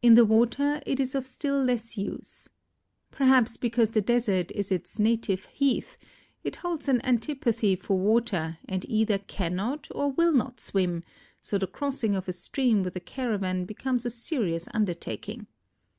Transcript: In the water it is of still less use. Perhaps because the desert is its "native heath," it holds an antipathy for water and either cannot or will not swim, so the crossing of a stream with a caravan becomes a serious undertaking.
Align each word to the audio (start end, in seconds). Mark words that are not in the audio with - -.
In 0.00 0.14
the 0.14 0.24
water 0.24 0.80
it 0.86 0.98
is 1.00 1.14
of 1.14 1.26
still 1.26 1.62
less 1.62 1.98
use. 1.98 2.48
Perhaps 3.10 3.58
because 3.58 3.90
the 3.90 4.00
desert 4.00 4.50
is 4.52 4.72
its 4.72 4.98
"native 4.98 5.44
heath," 5.52 5.98
it 6.42 6.56
holds 6.56 6.88
an 6.88 7.04
antipathy 7.04 7.76
for 7.76 7.98
water 7.98 8.56
and 8.66 8.86
either 8.88 9.18
cannot 9.18 9.86
or 9.90 10.12
will 10.12 10.32
not 10.32 10.60
swim, 10.60 11.02
so 11.42 11.58
the 11.58 11.66
crossing 11.66 12.14
of 12.16 12.26
a 12.26 12.32
stream 12.32 12.82
with 12.82 12.96
a 12.96 13.00
caravan 13.00 13.66
becomes 13.66 14.06
a 14.06 14.08
serious 14.08 14.66
undertaking. 14.72 15.46